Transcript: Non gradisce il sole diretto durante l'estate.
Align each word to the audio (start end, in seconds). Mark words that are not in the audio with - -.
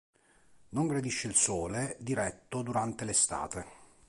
Non 0.69 0.87
gradisce 0.87 1.27
il 1.27 1.35
sole 1.35 1.95
diretto 1.99 2.63
durante 2.63 3.05
l'estate. 3.05 3.65